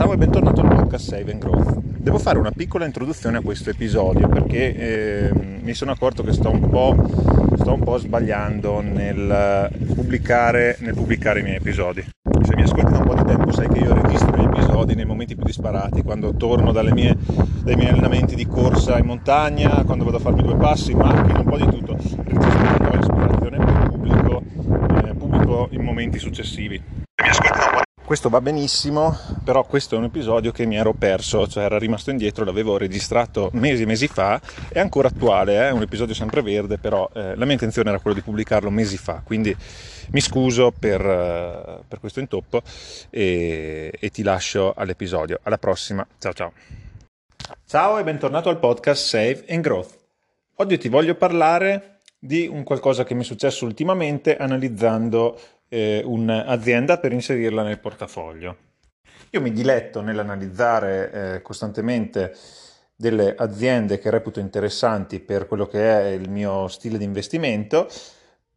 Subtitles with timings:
[0.00, 1.78] Ciao e bentornato al podcast Save and Growth.
[1.82, 5.30] Devo fare una piccola introduzione a questo episodio perché eh,
[5.60, 6.96] mi sono accorto che sto un po',
[7.58, 12.00] sto un po sbagliando nel pubblicare, nel pubblicare, i miei episodi.
[12.00, 15.04] Se mi ascolti da un po' di tempo sai che io registro gli episodi nei
[15.04, 17.14] momenti più disparati, quando torno mie,
[17.62, 21.40] dai miei allenamenti di corsa in montagna, quando vado a farmi due passi in macchina,
[21.40, 21.98] un po' di tutto.
[22.24, 24.42] Registro un po' l'ispirazione e poi pubblico,
[25.04, 26.80] eh, pubblico in momenti successivi.
[26.80, 30.50] Se mi ascolti da un po' di questo va benissimo, però questo è un episodio
[30.50, 34.80] che mi ero perso, cioè era rimasto indietro, l'avevo registrato mesi e mesi fa, è
[34.80, 35.70] ancora attuale, è eh?
[35.70, 39.22] un episodio sempre verde, però eh, la mia intenzione era quella di pubblicarlo mesi fa,
[39.22, 39.56] quindi
[40.10, 42.62] mi scuso per, uh, per questo intoppo
[43.10, 45.38] e, e ti lascio all'episodio.
[45.44, 46.52] Alla prossima, ciao ciao.
[47.64, 49.98] Ciao e bentornato al podcast Save and Growth.
[50.56, 55.38] Oggi ti voglio parlare di un qualcosa che mi è successo ultimamente analizzando
[55.70, 58.56] eh, un'azienda per inserirla nel portafoglio.
[59.30, 62.34] Io mi diletto nell'analizzare eh, costantemente
[62.96, 67.88] delle aziende che reputo interessanti per quello che è il mio stile di investimento,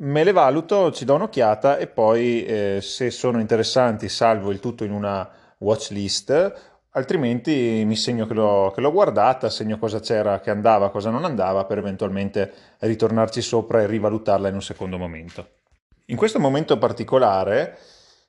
[0.00, 4.84] me le valuto, ci do un'occhiata e poi eh, se sono interessanti salvo il tutto
[4.84, 6.54] in una watch list,
[6.90, 11.24] altrimenti mi segno che l'ho, che l'ho guardata, segno cosa c'era che andava, cosa non
[11.24, 15.57] andava, per eventualmente ritornarci sopra e rivalutarla in un secondo momento.
[16.10, 17.76] In questo momento particolare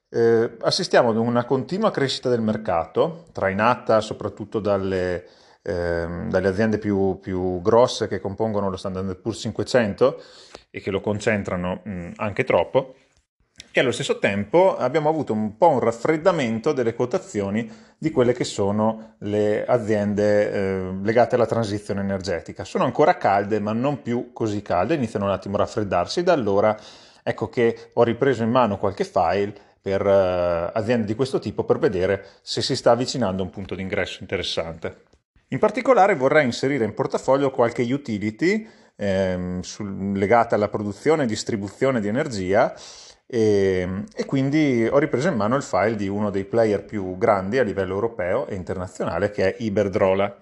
[0.09, 5.25] eh, assistiamo ad una continua crescita del mercato, trainata soprattutto dalle,
[5.61, 10.21] eh, dalle aziende più, più, grosse che compongono lo Standard Poor's 500
[10.69, 12.95] e che lo concentrano mh, anche troppo.
[13.71, 18.43] E allo stesso tempo abbiamo avuto un po' un raffreddamento delle quotazioni di quelle che
[18.43, 22.65] sono le aziende eh, legate alla transizione energetica.
[22.65, 26.77] Sono ancora calde, ma non più così calde, iniziano un attimo a raffreddarsi, da allora
[27.29, 31.77] ecco che ho ripreso in mano qualche file per uh, aziende di questo tipo per
[31.77, 35.03] vedere se si sta avvicinando a un punto di ingresso interessante.
[35.49, 42.01] In particolare vorrei inserire in portafoglio qualche utility ehm, sul, legata alla produzione e distribuzione
[42.01, 42.75] di energia
[43.25, 47.57] e, e, quindi ho ripreso in mano il file di uno dei player più grandi
[47.57, 50.35] a livello europeo e internazionale che è Iberdrola,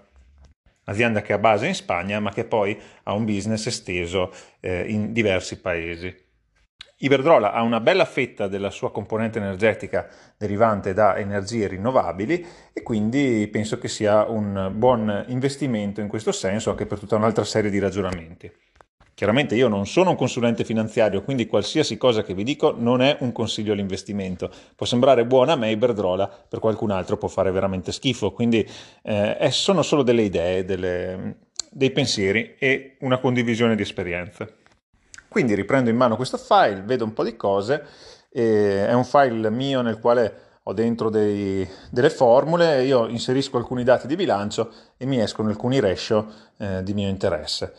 [0.86, 5.14] azienda che ha base in Spagna ma che poi ha un business esteso eh, in
[5.14, 6.26] diversi paesi.
[7.00, 12.44] Iberdrola ha una bella fetta della sua componente energetica derivante da energie rinnovabili
[12.74, 17.44] e quindi penso che sia un buon investimento in questo senso anche per tutta un'altra
[17.44, 18.52] serie di ragionamenti.
[19.14, 23.18] Chiaramente io non sono un consulente finanziario, quindi qualsiasi cosa che vi dico non è
[23.20, 24.50] un consiglio all'investimento.
[24.76, 28.68] Può sembrare buona a me Iberdrola, per qualcun altro può fare veramente schifo, quindi
[29.04, 31.38] eh, sono solo delle idee, delle,
[31.70, 34.57] dei pensieri e una condivisione di esperienze.
[35.28, 37.86] Quindi riprendo in mano questo file, vedo un po' di cose,
[38.30, 44.06] è un file mio nel quale ho dentro dei, delle formule, io inserisco alcuni dati
[44.06, 46.28] di bilancio e mi escono alcuni ratio
[46.58, 47.74] eh, di mio interesse.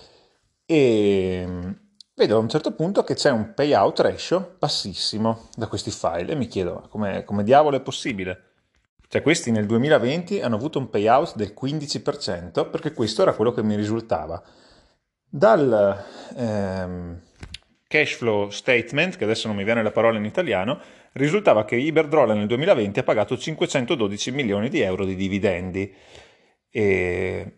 [0.64, 1.70] E mm,
[2.14, 6.34] vedo a un certo punto che c'è un payout ratio bassissimo da questi file e
[6.34, 8.44] mi chiedo come, come diavolo è possibile.
[9.06, 13.62] Cioè questi nel 2020 hanno avuto un payout del 15% perché questo era quello che
[13.62, 14.42] mi risultava.
[15.30, 16.04] Dal,
[16.36, 17.20] ehm,
[17.88, 20.80] cash flow statement, che adesso non mi viene la parola in italiano,
[21.12, 25.92] risultava che Iberdrola nel 2020 ha pagato 512 milioni di euro di dividendi.
[26.70, 27.52] E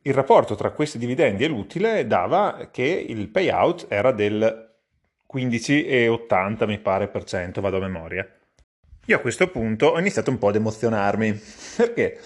[0.00, 4.72] il rapporto tra questi dividendi e l'utile dava che il payout era del
[5.30, 8.26] 15,80 mi pare per cento, vado a memoria.
[9.06, 11.32] Io a questo punto ho iniziato un po' ad emozionarmi,
[11.76, 12.20] perché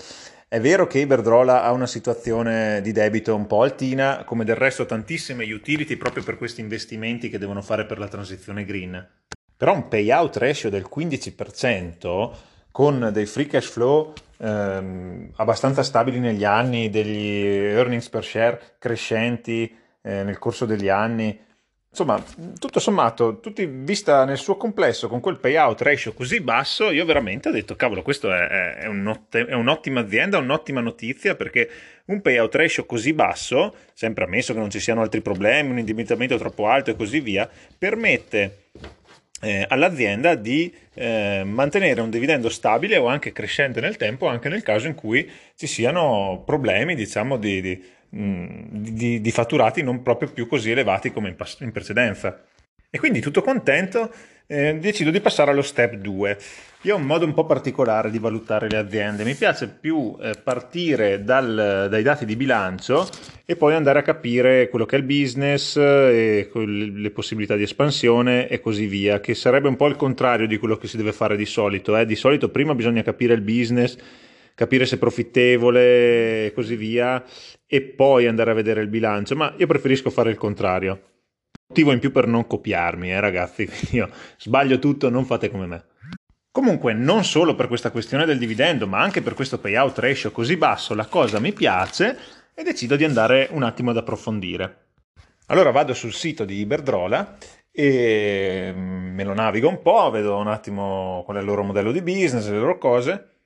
[0.49, 4.87] è vero che Iberdrola ha una situazione di debito un po' altina, come del resto
[4.87, 9.07] tantissime utility proprio per questi investimenti che devono fare per la transizione green.
[9.55, 12.31] Però un payout ratio del 15%
[12.71, 19.77] con dei free cash flow ehm, abbastanza stabili negli anni, degli earnings per share crescenti
[20.01, 21.39] eh, nel corso degli anni,
[21.91, 22.23] insomma,
[22.59, 27.49] tutto sommato, tutti vista nel suo complesso, con quel payout ratio così basso, io veramente
[27.49, 31.69] ho detto, cavolo, questo è, è, è un'ottima azienda, un'ottima notizia, perché
[32.07, 36.37] un payout ratio così basso, sempre ammesso che non ci siano altri problemi, un indebitamento
[36.37, 38.67] troppo alto e così via, permette
[39.41, 44.63] eh, all'azienda di eh, mantenere un dividendo stabile o anche crescente nel tempo, anche nel
[44.63, 50.47] caso in cui ci siano problemi, diciamo, di, di di, di, fatturati non proprio più
[50.47, 52.43] così elevati come in, pas- in precedenza.
[52.91, 54.11] E quindi tutto contento,
[54.47, 56.39] eh, decido di passare allo step 2.
[56.83, 60.33] Io ho un modo un po' particolare di valutare le aziende, mi piace più eh,
[60.43, 63.07] partire dal, dai dati di bilancio
[63.45, 68.49] e poi andare a capire quello che è il business, eh, le possibilità di espansione
[68.49, 71.37] e così via, che sarebbe un po' il contrario di quello che si deve fare
[71.37, 71.95] di solito.
[71.95, 72.07] Eh.
[72.07, 73.97] Di solito prima bisogna capire il business
[74.59, 77.23] capire se è profittevole e così via,
[77.65, 81.03] e poi andare a vedere il bilancio, ma io preferisco fare il contrario.
[81.69, 85.85] Motivo in più per non copiarmi, eh ragazzi, io sbaglio tutto, non fate come me.
[86.51, 90.57] Comunque, non solo per questa questione del dividendo, ma anche per questo payout ratio così
[90.57, 92.19] basso, la cosa mi piace
[92.53, 94.87] e decido di andare un attimo ad approfondire.
[95.47, 97.39] Allora vado sul sito di Iberdrola
[97.71, 101.93] e mm, me lo navigo un po', vedo un attimo qual è il loro modello
[101.93, 103.37] di business, le loro cose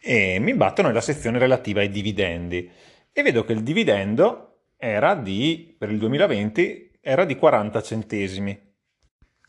[0.00, 2.70] e mi batto nella sezione relativa ai dividendi
[3.12, 8.66] e vedo che il dividendo era di, per il 2020 era di 40 centesimi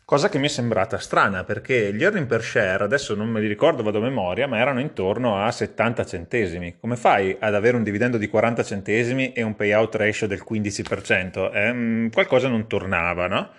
[0.07, 3.47] cosa che mi è sembrata strana perché gli earning per share, adesso non me li
[3.47, 6.77] ricordo, vado a memoria, ma erano intorno a 70 centesimi.
[6.79, 11.53] Come fai ad avere un dividendo di 40 centesimi e un payout ratio del 15%?
[11.53, 13.51] Eh, qualcosa non tornava, no?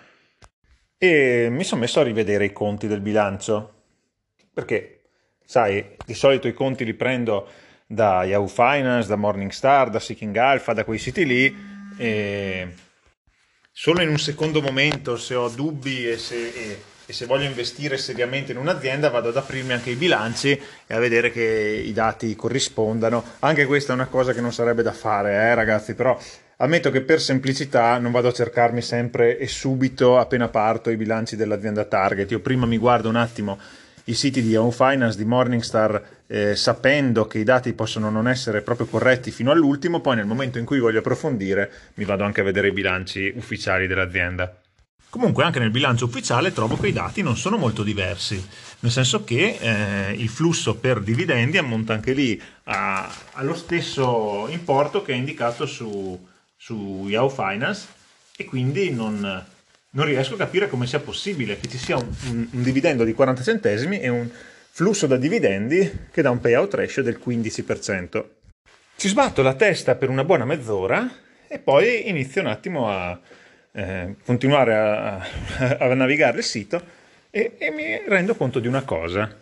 [0.97, 3.73] E mi sono messo a rivedere i conti del bilancio,
[4.51, 4.98] perché,
[5.49, 7.47] sai, di solito i conti li prendo
[7.87, 11.57] da Yahoo Finance, da Morningstar, da Seeking Alpha, da quei siti lì,
[11.97, 12.67] e
[13.71, 17.97] solo in un secondo momento, se ho dubbi e se, e, e se, voglio investire
[17.97, 20.51] seriamente in un'azienda, vado ad aprirmi anche i bilanci
[20.85, 23.23] e a vedere che i dati corrispondano.
[23.39, 26.15] Anche questa è una cosa che non sarebbe da fare, eh, ragazzi, però
[26.57, 31.35] ammetto che per semplicità non vado a cercarmi sempre e subito, appena parto, i bilanci
[31.35, 32.29] dell'azienda target.
[32.29, 33.57] Io prima mi guardo un attimo
[34.09, 38.61] i siti di Home Finance, di Morningstar, eh, sapendo che i dati possono non essere
[38.61, 42.43] proprio corretti fino all'ultimo, poi nel momento in cui voglio approfondire mi vado anche a
[42.43, 44.59] vedere i bilanci ufficiali dell'azienda.
[45.09, 48.43] Comunque anche nel bilancio ufficiale trovo che i dati non sono molto diversi,
[48.79, 55.01] nel senso che eh, il flusso per dividendi ammonta anche lì a, allo stesso importo
[55.01, 57.87] che è indicato su, su Yahoo Finance
[58.35, 59.43] e quindi non,
[59.91, 63.13] non riesco a capire come sia possibile che ci sia un, un, un, dividendo di
[63.13, 64.29] 40 centesimi e un
[64.71, 68.25] flusso da dividendi che dà un payout ratio del 15%.
[68.95, 71.09] Ci sbatto la testa per una buona mezz'ora
[71.47, 73.19] e poi inizio un attimo a
[73.71, 75.27] eh, continuare a,
[75.79, 76.81] a, navigare il sito
[77.29, 79.33] e, e, mi rendo conto di una cosa.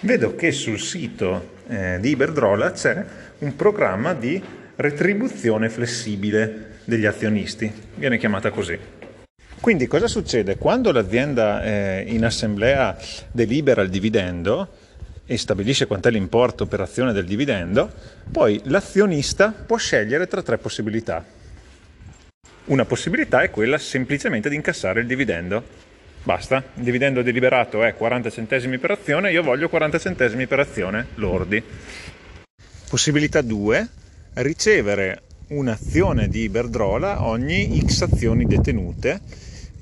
[0.00, 3.04] Vedo che sul sito eh, di Iberdrola c'è
[3.38, 4.42] un programma di
[4.76, 8.78] retribuzione flessibile degli azionisti, viene chiamata così.
[9.60, 10.56] Quindi cosa succede?
[10.56, 12.96] Quando l'azienda eh, in assemblea
[13.32, 14.68] delibera il dividendo
[15.26, 17.90] e stabilisce quant'è l'importo per azione del dividendo,
[18.30, 21.24] poi l'azionista può scegliere tra tre possibilità.
[22.66, 25.84] Una possibilità è quella semplicemente di incassare il dividendo.
[26.22, 31.06] Basta, il dividendo deliberato è 40 centesimi per azione, io voglio 40 centesimi per azione
[31.14, 31.62] lordi.
[32.88, 33.88] Possibilità 2,
[34.34, 39.20] ricevere un'azione di Iberdrola ogni X azioni detenute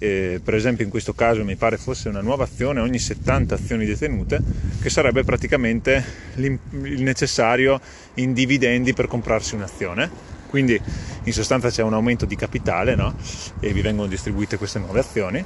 [0.05, 3.87] eh, per esempio in questo caso mi pare fosse una nuova azione ogni 70 azioni
[3.87, 4.39] detenute,
[4.83, 7.81] che sarebbe praticamente il necessario
[8.15, 10.33] in dividendi per comprarsi un'azione.
[10.49, 10.79] Quindi
[11.25, 13.17] in sostanza c'è un aumento di capitale no?
[13.61, 15.45] e vi vengono distribuite queste nuove azioni.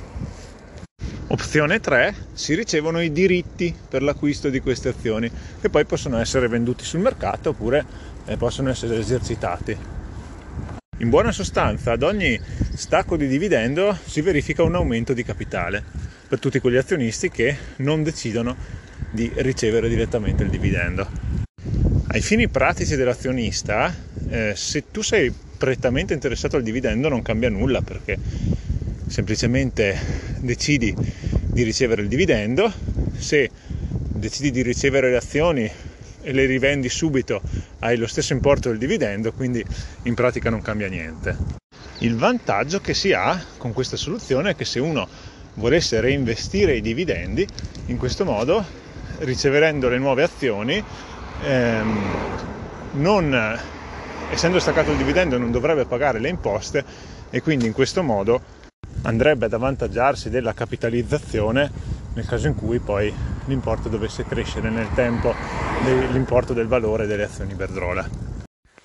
[1.30, 5.30] Opzione 3, si ricevono i diritti per l'acquisto di queste azioni
[5.60, 7.84] che poi possono essere venduti sul mercato oppure
[8.24, 9.76] eh, possono essere esercitati.
[11.00, 12.40] In buona sostanza, ad ogni
[12.74, 15.80] stacco di dividendo si verifica un aumento di capitale
[16.26, 18.56] per tutti quegli azionisti che non decidono
[19.08, 21.08] di ricevere direttamente il dividendo.
[22.08, 23.94] Ai fini pratici dell'azionista,
[24.28, 28.18] eh, se tu sei prettamente interessato al dividendo non cambia nulla perché
[29.06, 29.96] semplicemente
[30.40, 30.92] decidi
[31.44, 32.72] di ricevere il dividendo,
[33.16, 33.48] se
[34.08, 35.70] decidi di ricevere le azioni
[36.28, 37.40] e le rivendi subito
[37.78, 39.64] hai lo stesso importo del dividendo, quindi
[40.02, 41.34] in pratica non cambia niente.
[42.00, 45.08] Il vantaggio che si ha con questa soluzione è che se uno
[45.54, 47.46] volesse reinvestire i dividendi,
[47.86, 48.62] in questo modo,
[49.20, 50.84] riceverendo le nuove azioni,
[51.44, 51.98] ehm,
[52.92, 53.58] non,
[54.30, 56.84] essendo staccato il dividendo non dovrebbe pagare le imposte
[57.30, 58.56] e quindi in questo modo
[59.02, 63.12] andrebbe ad avvantaggiarsi della capitalizzazione nel caso in cui poi
[63.46, 65.67] l'importo dovesse crescere nel tempo
[66.10, 68.28] l'importo del valore delle azioni Iberdrola.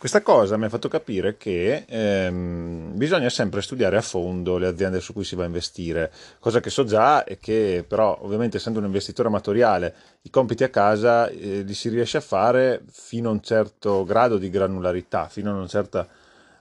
[0.03, 4.99] Questa cosa mi ha fatto capire che ehm, bisogna sempre studiare a fondo le aziende
[4.99, 8.79] su cui si va a investire, cosa che so già e che però ovviamente essendo
[8.79, 13.31] un investitore amatoriale i compiti a casa eh, li si riesce a fare fino a
[13.31, 16.05] un certo grado di granularità, fino a, certa,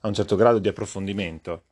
[0.00, 1.64] a un certo grado di approfondimento.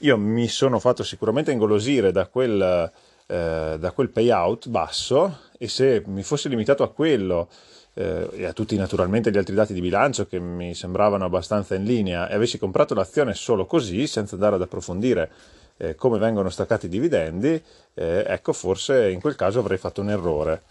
[0.00, 2.92] Io mi sono fatto sicuramente ingolosire da quel,
[3.26, 7.48] eh, da quel payout basso e se mi fossi limitato a quello
[7.98, 11.84] eh, e a tutti naturalmente gli altri dati di bilancio che mi sembravano abbastanza in
[11.84, 15.30] linea e avessi comprato l'azione solo così, senza andare ad approfondire
[15.78, 17.62] eh, come vengono staccati i dividendi,
[17.94, 20.62] eh, ecco forse in quel caso avrei fatto un errore.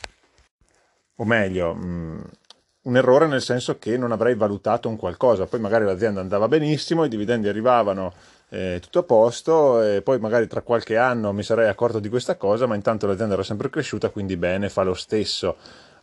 [1.17, 2.22] O meglio, mh, mm,
[2.84, 7.05] un errore nel senso che non avrei valutato un qualcosa, poi magari l'azienda andava benissimo,
[7.05, 8.13] i dividendi arrivavano
[8.50, 12.36] eh, tutto a posto e poi magari tra qualche anno mi sarei accorto di questa
[12.36, 15.55] cosa, ma intanto l'azienda era sempre cresciuta, quindi bene, fa lo stesso.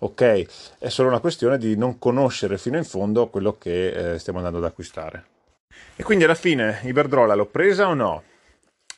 [0.03, 4.39] Ok, è solo una questione di non conoscere fino in fondo quello che eh, stiamo
[4.39, 5.25] andando ad acquistare.
[5.95, 8.25] E quindi alla fine Iberdrola l'ho presa o no?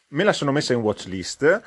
[0.09, 1.63] Me la sono messa in watch list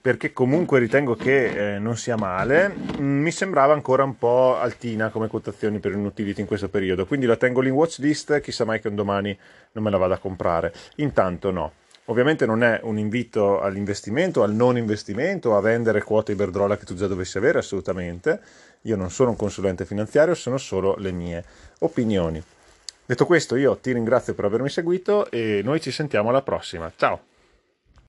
[0.00, 5.10] perché comunque ritengo che eh, non sia male, mm, mi sembrava ancora un po' altina
[5.10, 8.40] come quotazioni per un utility in questo periodo, quindi la tengo lì in watch list,
[8.40, 9.38] chissà mai che un domani
[9.72, 10.72] non me la vada a comprare.
[10.96, 11.72] Intanto no.
[12.12, 16.94] Ovviamente non è un invito all'investimento, al non investimento, a vendere quote Iberdrola che tu
[16.94, 18.38] già dovessi avere, assolutamente.
[18.82, 21.42] Io non sono un consulente finanziario, sono solo le mie
[21.78, 22.42] opinioni.
[23.06, 26.92] Detto questo, io ti ringrazio per avermi seguito e noi ci sentiamo alla prossima.
[26.94, 27.31] Ciao!